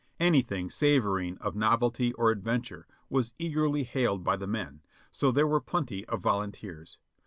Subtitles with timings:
[0.19, 4.81] Anything savoring of novelty or adventure was eagerly hailed by the men,
[5.11, 6.97] so there were plenty of volunteers.